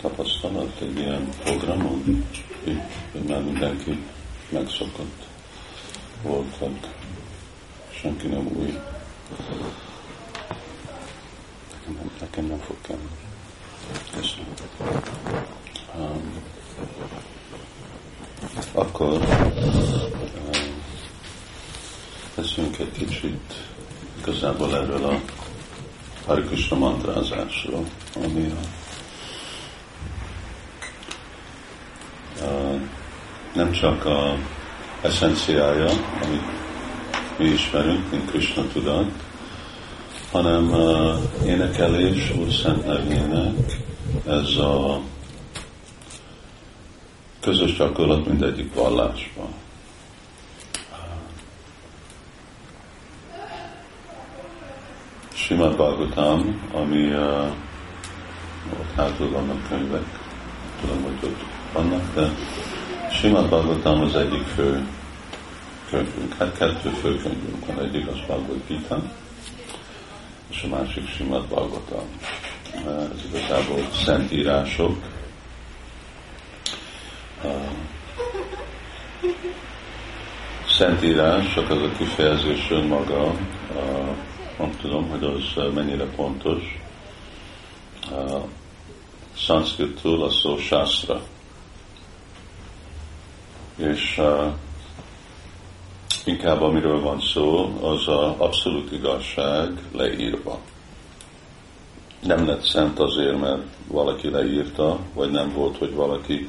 [0.00, 2.26] tapasztalat egy ilyen programon,
[3.12, 3.98] hogy már mindenki
[4.48, 5.26] megszokott
[6.22, 6.94] voltak,
[8.00, 8.78] senki nem új.
[11.72, 13.08] Nekem nem, nekem nem fog kelleni.
[14.16, 14.54] Köszönöm.
[15.98, 16.42] Um,
[18.72, 19.22] akkor um,
[22.36, 23.70] beszéljünk egy kicsit
[24.20, 25.20] igazából erről a
[26.26, 27.84] Hari Krishna mantrázásról,
[28.24, 28.52] ami
[32.40, 32.78] a, a,
[33.54, 34.36] nem csak a
[35.00, 35.88] eszenciája,
[36.22, 36.42] amit
[37.38, 39.10] mi ismerünk, mint Krishna tudat,
[40.32, 43.80] hanem a énekelés Úr Szent nevének
[44.26, 45.00] ez a
[47.40, 49.48] közös gyakorlat mindegyik vallásban.
[55.52, 57.46] Simad Bhagavatam, ami uh,
[58.80, 60.04] ott hátul vannak könyvek,
[60.80, 62.30] tudom, hogy ott vannak, de
[63.10, 64.86] Simad Bhagavatam az egyik fő
[65.90, 66.34] könyvünk.
[66.38, 69.02] Hát kettő fő könyvünk van, egyik az Bhagavad Gita,
[70.50, 72.04] és a másik Simad Bhagavatam.
[72.84, 74.96] Ez igazából szentírások.
[80.68, 83.34] Szentírás, csak az a kifejezés önmaga,
[84.58, 86.80] nem tudom, hogy az mennyire pontos.
[89.36, 91.22] Szanszkritul a szó sászra.
[93.76, 94.20] És
[96.24, 100.58] inkább amiről van szó, az a abszolút igazság leírva.
[102.22, 106.48] Nem lett szent azért, mert valaki leírta, vagy nem volt, hogy valaki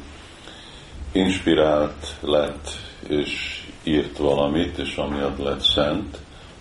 [1.12, 2.70] inspirált lett,
[3.08, 6.18] és írt valamit, és amiatt lett szent,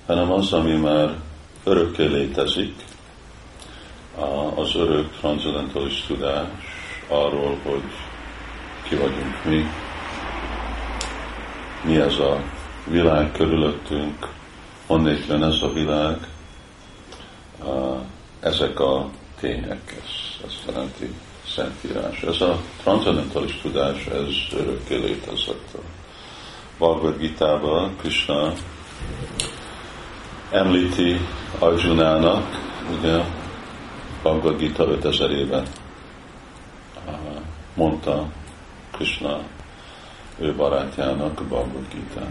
[0.07, 1.17] hanem az, ami már
[1.65, 2.75] örökké létezik,
[4.55, 6.49] az örök transzendentális tudás
[7.09, 7.83] arról, hogy
[8.89, 9.67] ki vagyunk mi,
[11.85, 12.43] mi ez a
[12.87, 14.29] világ körülöttünk,
[14.87, 16.29] honnét jön ez a világ,
[18.41, 19.11] ezek a
[19.41, 21.15] tények, ez, ez jelenti
[21.55, 22.23] Szentírás.
[22.23, 25.77] Ez a transzendentális tudás, ez örökké létezett.
[26.79, 28.53] Bhagavad Gita-ban Krishna
[30.53, 31.21] említi
[31.59, 32.45] Arjunának,
[32.99, 33.19] ugye
[34.23, 35.63] Bhagavad Gita 5000 éve
[37.75, 38.27] mondta
[38.91, 39.39] Krishna
[40.39, 42.27] ő barátjának a Bhagavad gita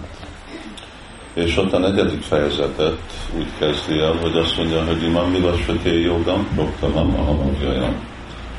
[1.33, 2.99] És ott a negyedik fejezetet
[3.37, 7.95] úgy kezdi el, hogy azt mondja, hogy imam milasvaté jogam, proktamam ahamavjajam.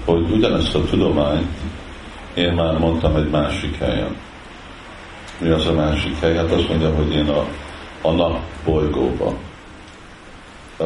[0.04, 1.56] Hogy ugyanezt a tudományt
[2.34, 4.16] én már mondtam egy másik helyen.
[5.38, 6.36] Mi az a másik hely?
[6.36, 7.46] Hát azt mondja, hogy én a,
[8.02, 9.34] a nap bolygóba.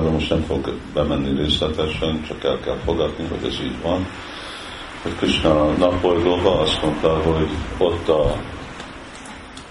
[0.03, 4.07] De most nem fog bemenni részletesen, csak el kell fogadni, hogy ez így van.
[5.03, 7.49] Hogy Krishna napbolygóba azt mondta, hogy
[7.79, 8.37] ott a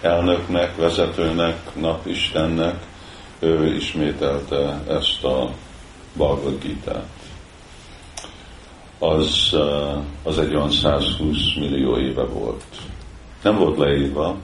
[0.02, 2.76] elnöknek, vezetőnek, napistennek,
[3.40, 5.50] ő ismételte ezt a
[6.14, 7.06] Bhagavad Gita-t.
[9.00, 12.64] Az, eh, az egy olyan 120 millió éve volt.
[13.42, 14.36] Nem volt leírva,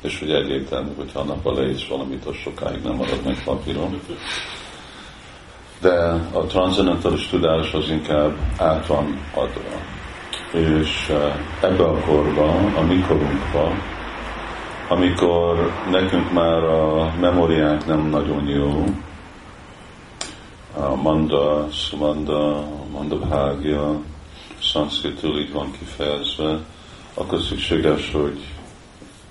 [0.00, 4.00] és hogy egyértelmű, hogy ha nap a leírsz valamit, az sokáig nem marad meg papíron.
[5.80, 5.98] De
[6.32, 9.80] a transzendentális tudás az inkább át van adva.
[10.52, 13.82] És eh, ebbe a korban, a mi korunkban,
[14.88, 18.84] amikor nekünk már a memóriánk nem nagyon jó,
[20.76, 24.00] a manda, sumanda, manda bhágya,
[24.62, 26.58] szanszkritul így van kifejezve,
[27.14, 28.44] akkor szükséges, hogy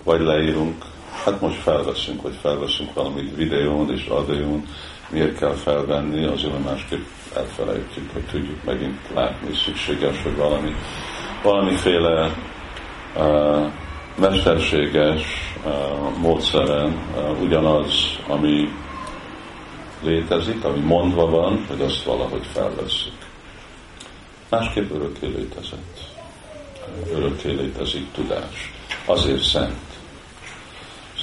[0.04, 0.86] vagy leírunk,
[1.26, 4.66] hát most felveszünk, vagy felveszünk valamit videón és audión,
[5.10, 7.06] miért kell felvenni, azért mert másképp
[7.36, 10.76] elfelejtjük, hogy tudjuk megint látni, szükséges, hogy valami,
[11.44, 12.36] valamiféle
[13.16, 13.72] uh,
[14.16, 15.22] mesterséges
[15.66, 18.70] uh, módszeren uh, ugyanaz, ami
[20.02, 23.14] létezik, ami mondva van, hogy azt valahogy felvesszük.
[24.50, 25.98] Másképp örökké létezett.
[27.14, 28.74] Örökké létezik tudás.
[29.06, 29.89] Azért szent.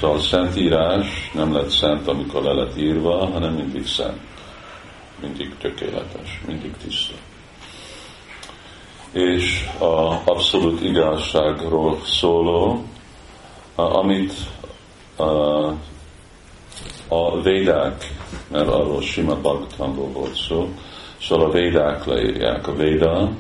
[0.01, 4.21] Szóval a szentírás nem lett szent, amikor le lett írva, hanem mindig szent.
[5.21, 7.15] Mindig tökéletes, mindig tiszta
[9.17, 12.85] és a abszolút igazságról szóló,
[13.75, 14.33] amit
[17.09, 18.15] a, védák,
[18.51, 20.69] mert arról sima Bhagavatamról volt szó,
[21.21, 22.69] szóval a védák leírják.
[22.69, 23.31] A véda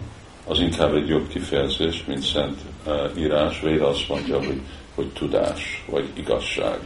[0.46, 3.60] az inkább egy jobb kifejezés, mint szent uh, írás.
[3.60, 4.60] Véda azt mondja, hogy,
[4.96, 6.78] hogy tudás, vagy igazság.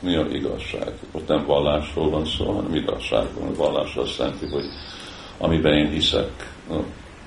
[0.00, 0.92] mi a igazság.
[1.12, 3.48] Ott nem vallásról van szó, hanem igazságról.
[3.48, 4.64] A vallás azt jelenti, hogy
[5.38, 6.52] amiben én hiszek,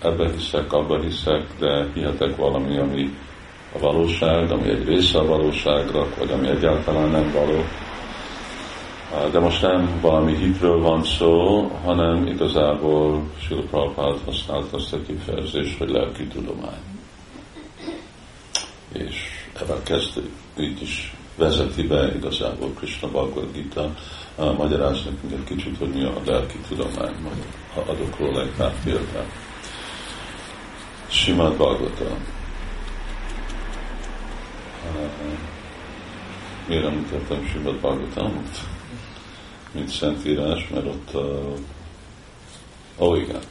[0.01, 3.17] ebben hiszek, abban hiszek, de hihetek valami, ami
[3.75, 7.63] a valóság, ami egy része a valóságnak, vagy ami egyáltalán nem való.
[9.31, 15.77] De most nem valami hitről van szó, hanem igazából Sila Prabhupád használt azt a kifejezést,
[15.77, 16.81] hogy lelki tudomány.
[18.93, 20.21] És ebben kezd
[20.59, 23.95] így is vezeti be igazából Krishna Bhagavad Gita,
[24.35, 27.45] magyaráz nekünk egy kicsit, hogy mi a lelki tudomány, majd
[27.87, 29.31] adok róla egy pár példát.
[31.07, 32.25] Simad Bhagavatam.
[36.67, 38.59] Miért említettem Simad Bhagavatamot?
[39.71, 41.57] Mint Szentírás, mert ott uh,
[42.97, 43.41] Ó, igen.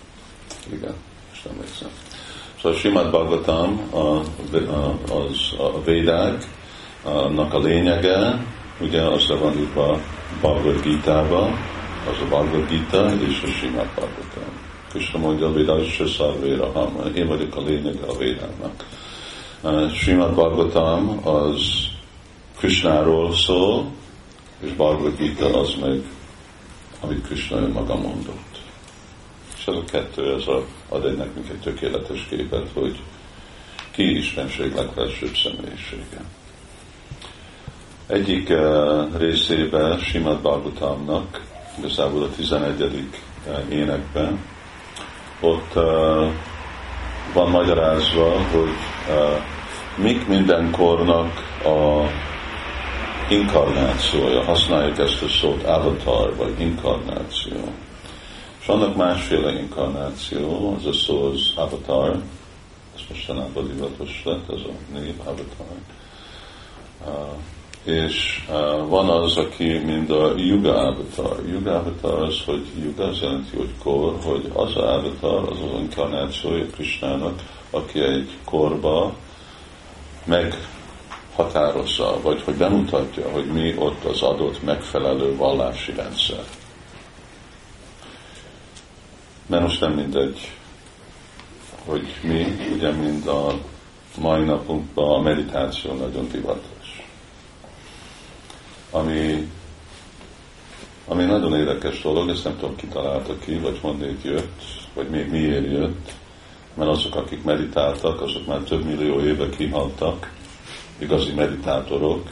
[0.73, 0.95] Igen,
[1.29, 1.89] most emlékszem.
[2.63, 3.81] Szóval Simad Bhagavatam
[5.09, 6.45] az a védák,
[7.05, 8.45] annak a lényege,
[8.81, 10.01] ugye az van írva
[10.41, 11.45] Bhagavad Gita-ba,
[12.11, 14.53] az a Bhagavad Gita és a Simad Bhagavatam.
[14.89, 18.87] Krishna mondja a Védás Szarvéra Hama, én vagyok a lényege a védának.
[19.93, 21.63] Simad Bhagavatam az
[22.59, 23.87] Krishnáról szól,
[24.61, 26.03] és Bhagavad Gita az meg,
[27.01, 28.50] amit Krishna önmaga mondott.
[29.71, 33.01] Ez a kettő, ez a, ad egy nekünk egy tökéletes képet, hogy
[33.91, 36.21] ki Istenség legfelsőbb személyisége.
[38.07, 41.43] Egyik uh, részében Simad Bhagavatamnak,
[41.79, 43.09] igazából a 11.
[43.47, 44.45] Uh, énekben,
[45.41, 46.33] ott uh,
[47.33, 48.77] van magyarázva, hogy
[49.09, 49.43] uh,
[49.97, 51.33] mik mindenkornak
[51.65, 52.07] a
[53.29, 57.73] inkarnációja, használjuk ezt a szót, avatar, vagy inkarnáció.
[58.61, 62.23] És annak másféle inkarnáció, az a szó az avatar,
[62.95, 65.67] ez mostanában divatos lett, ez a név avatar.
[67.07, 67.39] Uh,
[67.85, 71.43] és uh, van az, aki mind a Yuga Avatar.
[71.49, 75.81] Yuga Avatar az, hogy Yuga az jelenti, hogy kor, hogy az a Avatar, az az
[75.81, 79.15] inkarnációja Krishnának, aki egy korba
[80.25, 86.45] meghatározza, vagy hogy bemutatja, hogy mi ott az adott megfelelő vallási rendszer.
[89.51, 90.53] Mert most nem mindegy,
[91.85, 93.59] hogy mi, ugye, mind a
[94.19, 97.09] mai napunkban a meditáció nagyon divatos.
[98.91, 99.49] Ami,
[101.07, 104.63] ami nagyon érdekes dolog, ezt nem tudom, ki találta ki, vagy honnét jött,
[104.95, 106.13] vagy még miért jött,
[106.75, 110.33] mert azok, akik meditáltak, azok már több millió éve kihaltak,
[110.99, 112.31] igazi meditátorok,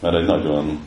[0.00, 0.80] mert egy nagyon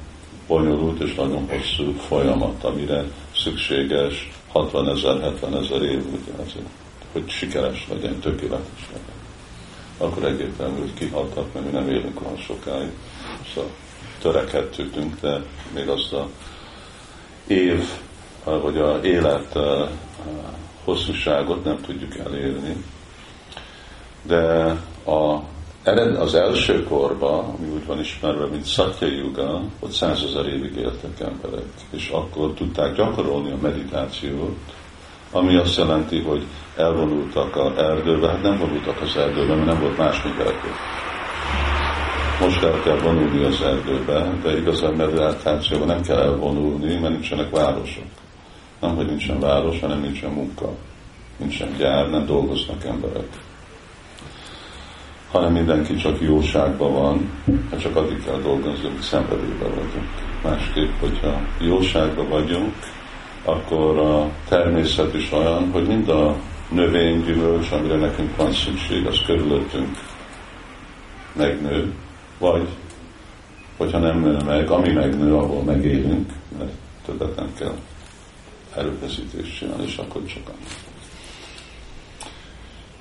[0.48, 3.04] bonyolult és nagyon hosszú folyamat, amire
[3.36, 6.68] szükséges 60 ezer, 70 ezer év, ugye, azért,
[7.12, 9.22] hogy sikeres legyen, tökéletes legyen.
[9.98, 12.92] Akkor egyértelmű, hogy kihaltak, mert mi nem élünk olyan sokáig.
[13.54, 13.70] Szóval
[14.22, 16.30] törekedtünk, de még azt a
[17.48, 17.84] év,
[18.44, 19.58] vagy a élet
[20.84, 22.84] hosszúságot nem tudjuk elérni.
[24.22, 24.76] De
[25.06, 25.40] a,
[26.20, 31.66] az első korban, ami úgy van ismerve, mint Satya Yuga, ott százezer évig éltek emberek,
[31.90, 34.58] és akkor tudták gyakorolni a meditációt,
[35.32, 36.44] ami azt jelenti, hogy
[36.76, 40.70] elvonultak az erdőbe, hát nem vonultak az erdőbe, mert nem volt más, mint erdő
[42.40, 48.04] most el kell vonulni az erdőbe, de igazán meditációban nem kell elvonulni, mert nincsenek városok.
[48.80, 50.70] Nem, hogy nincsen város, hanem nincsen munka,
[51.38, 53.28] nincsen gyár, nem dolgoznak emberek.
[55.34, 57.30] Hanem mindenki csak jóságban van,
[57.72, 60.08] hát csak addig kell dolgozni, hogy szenvedőben vagyunk.
[60.44, 62.74] Másképp, hogyha jóságban vagyunk,
[63.46, 66.36] akkor a természet is olyan, hogy mind a
[66.70, 69.98] növénygyümölcs, amire nekünk van szükség, az körülöttünk
[71.36, 71.94] megnő,
[72.40, 72.68] vagy
[73.78, 76.72] hogyha nem nő meg, ami megnő, ahol megélünk, mert
[77.06, 77.76] többet nem kell
[78.76, 80.93] erőfeszítést csinálni, és akkor csak annyi.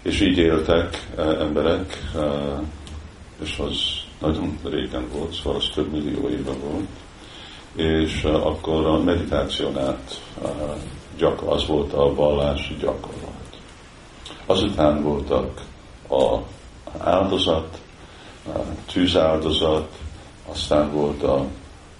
[0.02, 2.20] És így éltek e, emberek, e,
[3.42, 3.76] és az
[4.20, 6.88] nagyon régen volt, szóval az több millió éve volt,
[7.76, 10.20] és e, akkor a meditáción át
[11.16, 13.60] gyak, az volt a vallási gyakorlat.
[14.46, 15.62] Azután voltak
[16.08, 16.38] a
[16.98, 17.80] áldozat,
[18.92, 19.98] tűzáldozat,
[20.46, 21.36] aztán volt a,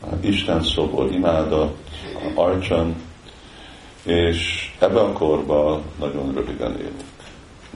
[0.01, 1.77] a Isten szobor imádat,
[2.15, 2.95] a arcsan,
[4.03, 7.12] és ebbe a korban nagyon röviden élünk.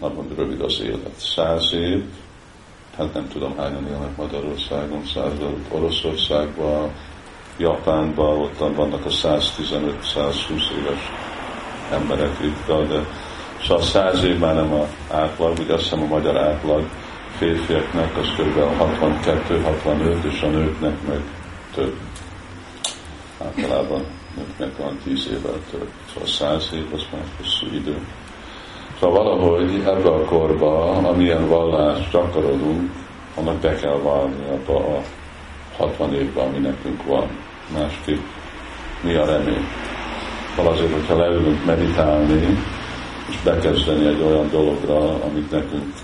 [0.00, 1.18] Nagyon rövid az élet.
[1.18, 2.04] Száz év,
[2.96, 5.32] hát nem tudom hányan élnek Magyarországon, száz
[5.70, 6.90] Oroszországban,
[7.56, 11.10] Japánban, ott vannak a 115-120 éves
[11.90, 13.06] emberek ritka, de
[13.62, 16.88] szóval száz év már nem a átlag, ugye azt hiszem a magyar átlag
[17.36, 18.58] férfiaknak az kb.
[19.24, 21.20] 62-65, és a nőknek meg
[21.74, 21.96] több.
[23.44, 24.04] általában
[24.36, 27.98] nőknek van tíz évvel több, szóval száz év, az már hosszú idő.
[29.00, 32.90] Szóval valahogy ebbe a korba, amilyen vallást gyakorolunk,
[33.34, 35.02] annak be kell válni abba a
[35.76, 37.28] 60 évben, ami nekünk van.
[37.74, 38.20] Másképp
[39.02, 39.64] mi a remény?
[40.56, 42.58] Szóval azért, hogyha leülünk meditálni,
[43.28, 45.94] és bekezdeni egy olyan dologra, amit nekünk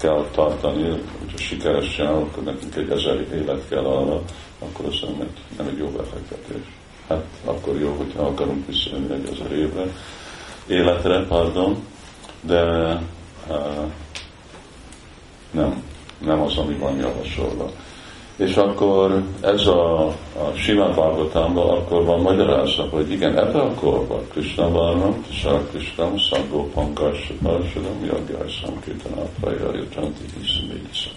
[0.00, 4.20] kell tartani, hogyha sikeres csinál, akkor nekünk egy ezer élet kell arra,
[4.58, 6.66] akkor az nem egy, nem egy jó befektetés.
[7.08, 9.84] Hát akkor jó, hogyha akarunk visszajönni egy ezer évre,
[10.66, 11.76] életre, pardon,
[12.42, 12.62] de
[15.50, 15.82] nem,
[16.18, 17.70] nem az, ami van javasolva.
[18.36, 24.28] És akkor ez a, a Simán Bhagavatamban akkor van magyarázat, hogy igen, ebben a korban
[24.30, 31.10] Krishna Varnam, Tisar Krishna, Szangó Pankars, Parsadam, Jagyaj, Sankirtana, Praja, Janti, Iszumélisa.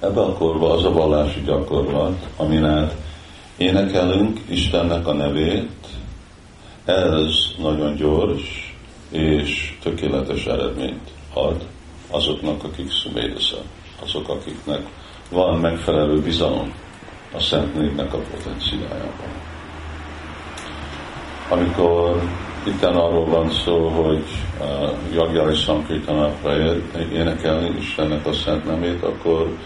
[0.00, 2.94] Ebben a korban az a vallási gyakorlat, amin át
[3.56, 5.86] énekelünk Istennek a nevét,
[6.84, 8.63] ez nagyon gyors
[9.14, 11.66] és tökéletes eredményt ad
[12.10, 13.56] azoknak, akik szumédesza,
[14.02, 14.80] azok, akiknek
[15.30, 16.72] van megfelelő bizalom
[17.34, 19.32] a Szent Névnek a potenciájában.
[21.48, 22.22] Amikor
[22.66, 24.24] itt arról van szó, hogy
[24.60, 26.56] uh, Jagjari Sankirtanapra
[27.12, 29.56] énekelni Istennek a Szent Nemét, akkor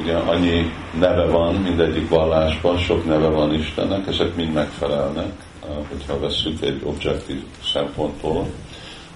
[0.00, 5.32] ugye annyi neve van mindegyik vallásban, sok neve van Istennek, ezek mind megfelelnek,
[5.88, 7.42] hogyha veszük egy objektív
[7.72, 8.46] szempontból.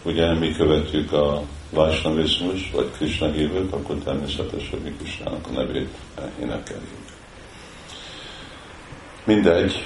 [0.02, 5.88] Ugye mi követjük a Vajsnavizmus, vagy Krishna hívők, akkor természetesen mi Krishnának a nevét
[6.40, 7.17] énekeljük.
[9.25, 9.83] Mindegy,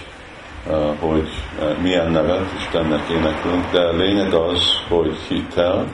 [0.66, 1.28] eh, hogy
[1.60, 5.92] eh, milyen nevet Istennek éneklünk, de a lényeg az, hogy hittel,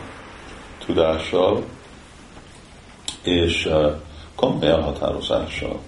[0.86, 1.64] tudással
[3.22, 3.92] és eh,
[4.34, 5.80] komoly elhatározással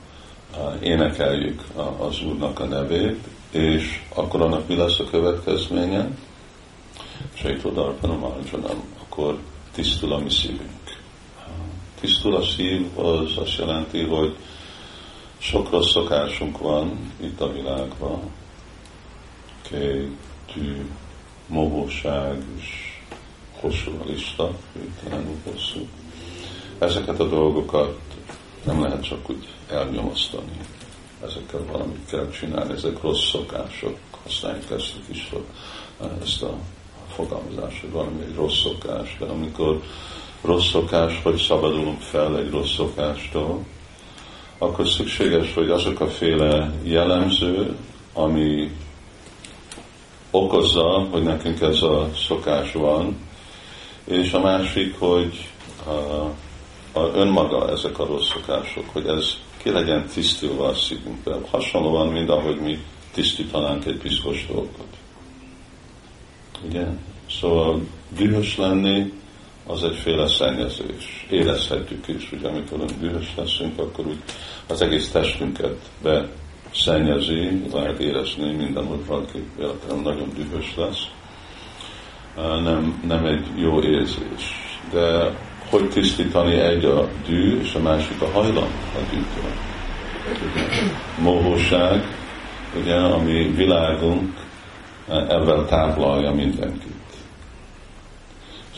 [0.80, 1.62] énekeljük
[1.98, 3.18] az Úrnak a nevét,
[3.50, 6.08] és akkor annak mi lesz a következménye?
[7.34, 9.38] Saitodarpanam Arjanam, akkor
[9.72, 10.98] tisztul a mi szívünk.
[12.00, 14.36] Tisztul a szív az azt jelenti, hogy
[15.38, 18.20] sok rossz szokásunk van itt a világban.
[19.62, 20.10] Ké,
[20.52, 20.86] tű,
[21.46, 22.98] mohóság és
[23.60, 25.86] hosszú a lista, végtelenül hosszú.
[26.78, 27.98] Ezeket a dolgokat
[28.64, 30.52] nem lehet csak úgy elnyomasztani.
[31.24, 33.96] Ezekkel valamit kell csinálni, ezek rossz szokások.
[34.22, 35.30] Használjuk ezt is,
[36.22, 36.54] ezt a
[37.14, 39.82] fogalmazás, hogy valami egy rossz szokás, de amikor
[40.40, 43.64] rossz szokás, vagy szabadulunk fel egy rossz szokástól,
[44.58, 47.76] akkor szükséges, hogy azok a féle jellemző,
[48.12, 48.70] ami
[50.30, 53.16] okozza, hogy nekünk ez a szokás van,
[54.04, 55.48] és a másik, hogy
[55.86, 55.90] a,
[56.98, 61.44] a önmaga ezek a rossz szokások, hogy ez ki legyen tisztulva a szívünkben.
[61.50, 62.78] Hasonlóan, mint ahogy mi
[63.12, 64.96] tisztítanánk egy piszkos dolgot.
[66.68, 66.86] Ugye?
[67.30, 67.80] Szóval
[68.16, 69.12] dühös lenni
[69.66, 71.26] az egyféle szennyezés.
[71.30, 74.22] Érezhetjük is, hogy amikor dühös leszünk, akkor úgy
[74.66, 81.06] az egész testünket beszennyezi, lehet érezni minden, hogy valaki véletlenül nagyon dühös lesz.
[82.36, 84.78] Nem, nem egy jó érzés.
[84.92, 85.36] De
[85.70, 89.50] hogy tisztítani egy a dű, és a másik a hajlam a dűtől.
[91.18, 92.16] Mohóság,
[92.80, 94.32] ugye, ami világunk
[95.08, 96.90] ebben táplalja mindenkit.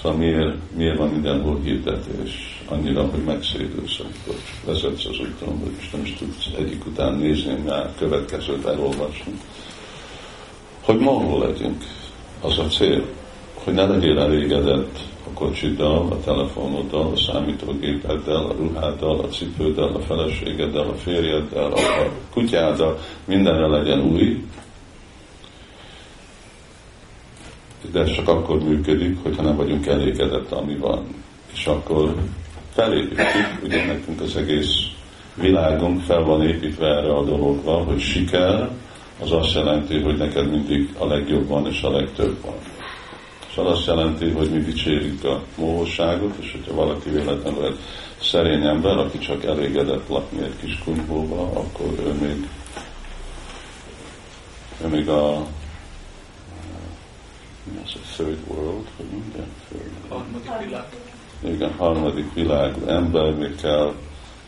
[0.03, 5.93] Szóval miért, miért van mindenhol hirdetés annyira, hogy megszédülsz, amikor vezetsz az úton, hogy most
[5.93, 9.33] nem is tudsz egyik után nézni, már következőt elolvasni.
[10.81, 11.85] Hogy ma hol legyünk,
[12.41, 13.05] az a cél,
[13.55, 20.01] hogy ne legyél elégedett a kocsiddal, a telefonoddal, a számítógépeddel, a ruháddal, a cipőddel, a
[20.01, 21.81] feleségeddel, a férjeddel, a
[22.33, 24.45] kutyáddal, mindenre legyen új,
[27.93, 31.05] de ez csak akkor működik, hogyha nem vagyunk elégedett, ami van.
[31.53, 32.15] És akkor
[32.75, 34.71] felépítjük, ugye nekünk az egész
[35.35, 38.71] világunk fel van építve erre a dologra, hogy siker,
[39.23, 42.55] az azt jelenti, hogy neked mindig a legjobb van és a legtöbb van.
[43.57, 47.79] Az azt jelenti, hogy mi dicsérjük a móhosságot, és hogyha valaki véletlenül egy
[48.23, 52.49] szerény ember, aki csak elégedett lakni egy kis kunyhóba, akkor ő még,
[54.85, 55.47] ő még a
[57.65, 59.47] mi az a third world, hogy minden.
[60.09, 60.87] Harmadik világ.
[61.45, 63.95] Igen, harmadik világ ember, még kell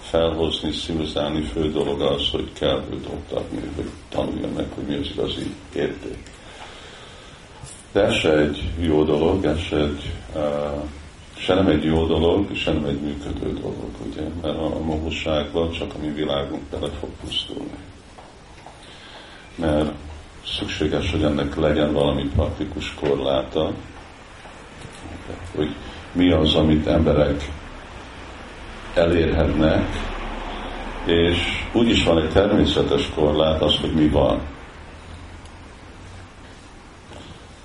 [0.01, 5.09] felhozni, szimizálni, fő dolog az, hogy kell őt oktatni, hogy tanulja meg, hogy mi az
[5.13, 6.19] igazi érték.
[7.95, 10.13] De ez se egy jó dolog, ez se egy,
[11.37, 14.23] se nem egy jó dolog, se nem egy működő dolog, ugye?
[14.43, 17.79] Mert a, mohosságban csak a mi világunk bele fog pusztulni.
[19.55, 19.93] mert
[20.47, 23.73] szükséges, hogy ennek legyen valami praktikus korláta,
[25.57, 25.75] hogy
[26.13, 27.51] mi az, amit emberek
[28.95, 29.87] elérhetnek,
[31.05, 31.39] és
[31.73, 34.41] úgy is van egy természetes korlát, az, hogy mi van.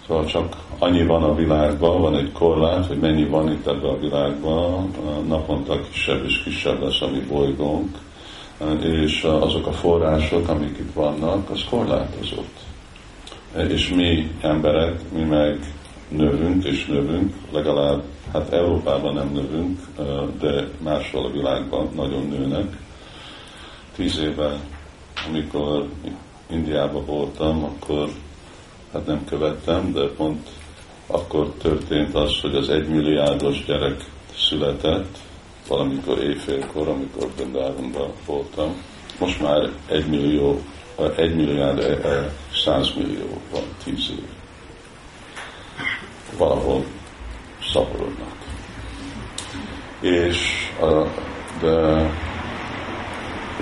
[0.10, 4.00] Szóval csak annyi van a világban, van egy korlát, hogy mennyi van itt ebben a
[4.00, 4.92] világban,
[5.28, 7.98] naponta kisebb és kisebb lesz a mi bolygónk,
[8.82, 12.58] és azok a források, amik itt vannak, az korlátozott.
[13.68, 15.74] És mi emberek, mi meg
[16.08, 19.80] növünk és növünk, legalább, hát Európában nem növünk,
[20.40, 22.78] de máshol a világban nagyon nőnek.
[23.96, 24.60] Tíz éve,
[25.28, 25.88] amikor
[26.52, 28.10] Indiában voltam, akkor
[28.94, 30.50] hát nem követtem, de pont
[31.08, 34.06] akkor történt az, hogy az egymilliárdos gyerek
[34.38, 35.18] született,
[35.68, 38.84] valamikor éjfélkor, amikor Bendárumban voltam.
[39.20, 40.62] Most már egy millió,
[41.16, 44.28] egy milliárd, e, e, százmillió van tíz év.
[46.38, 46.86] Valahol
[47.74, 48.38] szaporodnak.
[50.00, 50.38] És
[51.62, 52.10] de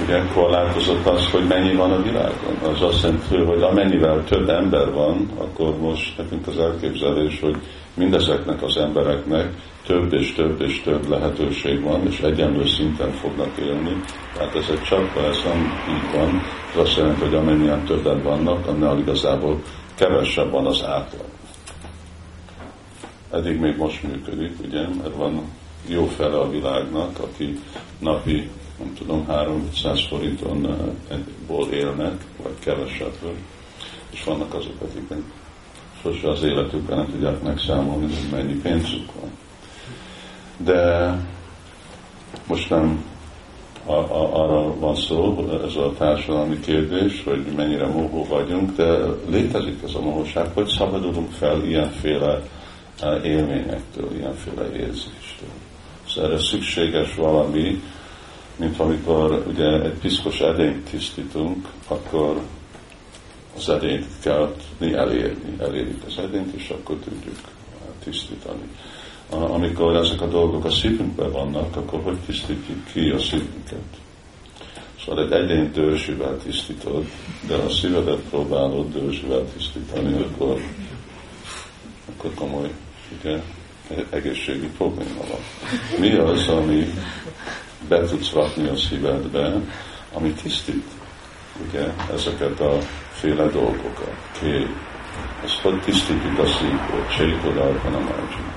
[0.03, 2.73] ugye korlátozott az, hogy mennyi van a világon.
[2.73, 7.55] Az azt jelenti, hogy amennyivel több ember van, akkor most nekünk az elképzelés, hogy
[7.93, 9.53] mindezeknek az embereknek
[9.85, 14.03] több és több és több lehetőség van, és egyenlő szinten fognak élni.
[14.33, 16.41] Tehát ez egy csapka, ez nem így van.
[16.73, 19.61] Ez azt jelenti, hogy amennyien többen vannak, annál igazából
[19.95, 21.25] kevesebb van az átlag.
[23.31, 25.41] Eddig még most működik, ugye, mert van
[25.87, 27.59] jó fele a világnak, aki
[27.99, 28.49] napi
[28.79, 33.35] nem tudom, 300 forintonból élnek, vagy kevesebből,
[34.09, 35.21] és vannak azok, akiknek
[36.01, 39.31] sose az életükben nem tudják megszámolni, hogy mennyi pénzük van.
[40.57, 41.11] De
[42.47, 43.05] most nem
[43.85, 48.97] arra van szó, ez a társadalmi kérdés, hogy mennyire mohó vagyunk, de
[49.29, 52.41] létezik ez a mohóság, hogy szabadulunk fel ilyenféle
[53.01, 55.49] eh, élményektől, ilyenféle érzéstől.
[56.07, 57.81] Szóval erre szükséges valami,
[58.57, 62.41] mint amikor ugye egy piszkos edényt tisztítunk, akkor
[63.57, 67.37] az edényt kell elérni, elérjük az edényt, és akkor tudjuk
[68.03, 68.69] tisztítani.
[69.29, 73.97] Amikor ezek a dolgok a szívünkben vannak, akkor hogy tisztítjuk ki a szívünket?
[75.05, 77.05] Szóval egy edényt dőzsivel tisztítod,
[77.47, 80.61] de a szívedet próbálod dőzsivel tisztítani, akkor,
[82.15, 82.71] akkor komoly
[83.19, 83.41] ugye,
[84.09, 85.39] egészségi probléma van.
[85.99, 86.93] Mi az, ami
[87.87, 89.53] be tudsz rakni a szívedbe,
[90.13, 90.85] ami tisztít
[91.67, 92.77] ugye, ezeket a
[93.11, 94.15] féle dolgokat.
[94.39, 94.67] Ké,
[95.43, 98.51] ezt hogy tisztítjuk a szívből, csékodalkan a margin.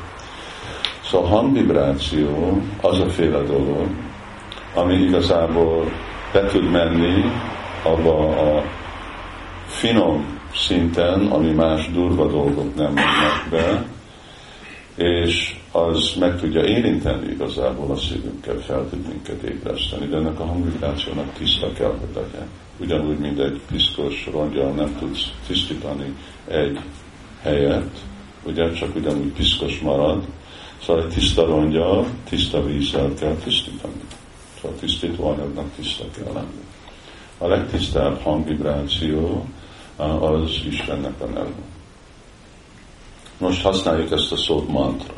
[1.05, 3.87] Szóval a hangvibráció az a féle dolog,
[4.75, 5.91] ami igazából
[6.33, 7.25] be tud menni
[7.83, 8.65] abba a
[9.67, 13.85] finom szinten, ami más durva dolgok nem mennek be,
[15.05, 20.45] és az meg tudja érinteni igazából a szívünket, fel tud minket ébreszteni, de ennek a
[20.45, 22.49] hangvibrációnak tiszta kell, hogy legyen.
[22.81, 26.15] Ugyanúgy, mint egy piszkos rongyal nem tudsz tisztítani
[26.49, 26.81] egy
[27.43, 27.91] helyet,
[28.43, 30.25] ugye csak ugyanúgy piszkos marad,
[30.83, 34.01] szóval egy tiszta rongyal, tiszta vízzel kell tisztítani.
[34.61, 36.65] Szóval tisztító anyagnak tiszta kell lenni.
[37.39, 39.47] A legtisztább hangvibráció
[39.97, 41.55] az Istennek a neve.
[43.39, 45.15] Most használjuk ezt a szót mantra.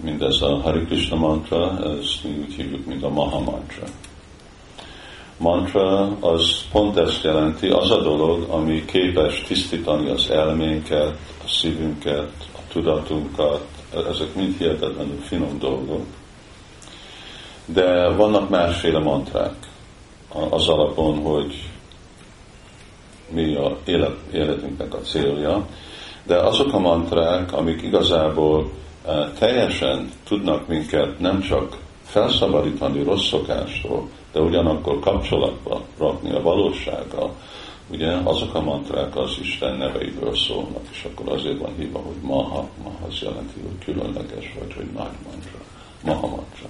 [0.00, 3.86] Mindez a Hari Krishna mantra, ezt mi úgy hívjuk, mint a Maha mantra.
[5.36, 12.32] Mantra az pont ezt jelenti, az a dolog, ami képes tisztítani az elménket, a szívünket,
[12.52, 13.66] a tudatunkat,
[14.10, 16.04] ezek mind hihetetlenül finom dolgok.
[17.64, 19.54] De vannak másféle mantrák
[20.50, 21.70] az alapon, hogy
[23.30, 25.66] mi a élet, életünknek a célja,
[26.30, 28.70] de azok a mantrák, amik igazából
[29.06, 37.34] eh, teljesen tudnak minket nem csak felszabadítani rossz szokástól, de ugyanakkor kapcsolatba rakni a valósággal,
[37.90, 42.68] ugye azok a mantrák az Isten neveiből szólnak, és akkor azért van hívva, hogy maha,
[42.82, 45.58] maha az jelenti, hogy különleges vagy, hogy nagy mantra,
[46.04, 46.68] maha mantra.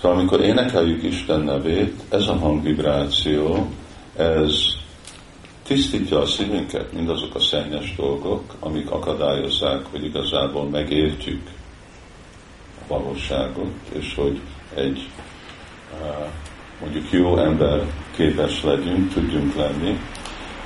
[0.00, 3.66] Szóval amikor énekeljük Isten nevét, ez a hangvibráció,
[4.16, 4.82] ez
[5.66, 11.42] tisztítja a szívünket mindazok a szennyes dolgok, amik akadályozzák, hogy igazából megértjük
[12.80, 14.40] a valóságot, és hogy
[14.74, 15.08] egy
[16.80, 19.98] mondjuk jó ember képes legyünk, tudjunk lenni,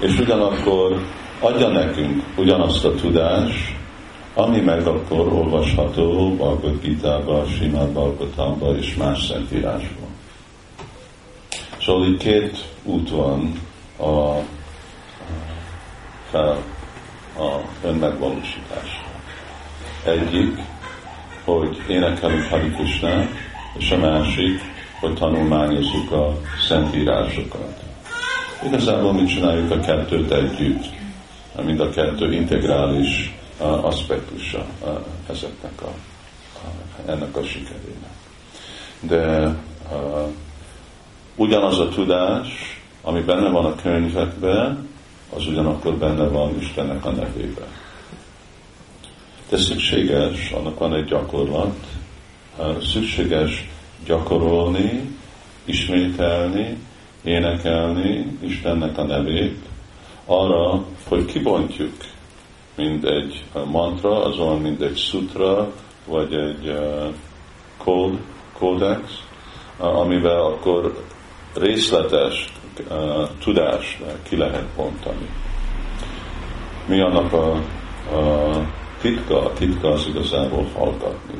[0.01, 1.07] és ugyanakkor
[1.41, 3.77] adja nekünk ugyanazt a tudást,
[4.35, 10.09] ami meg akkor olvasható Bhagavad Gita-ba, Simad Bhagavatamban és más szentírásban.
[11.81, 13.53] Szóval itt két út van,
[13.99, 14.43] a,
[16.31, 16.62] fel
[17.38, 19.07] a önmegvalósításra.
[20.05, 20.59] Egyik,
[21.45, 22.73] hogy énekelünk Hari
[23.79, 24.61] és a másik,
[25.01, 26.37] hogy tanulmányozzuk a
[26.69, 27.83] szentírásokat.
[28.67, 30.85] Igazából mi csináljuk a kettőt együtt,
[31.64, 34.67] mind a kettő integrális aspektusa
[35.31, 35.93] ezeknek a,
[37.07, 38.17] ennek a sikerének.
[39.01, 39.55] De
[41.35, 44.88] ugyanaz a tudás, ami benne van a könyvekben,
[45.35, 47.69] az ugyanakkor benne van Istennek a nevében.
[49.49, 51.87] De szükséges, annak van egy gyakorlat,
[52.81, 53.69] szükséges
[54.05, 55.17] gyakorolni,
[55.64, 56.79] ismételni,
[57.25, 59.59] énekelni Istennek a nevét,
[60.25, 61.93] arra, hogy kibontjuk,
[62.75, 65.73] mint egy mantra, az olyan, mint egy sutra,
[66.07, 66.73] vagy egy
[67.77, 68.19] kód,
[68.53, 69.23] kódex,
[69.79, 71.05] amivel akkor
[71.55, 72.53] részletes
[73.38, 75.29] tudást ki lehet bontani.
[76.87, 77.53] Mi annak a,
[78.17, 78.51] a
[79.01, 79.45] titka?
[79.45, 81.35] A titka az igazából hallgatni,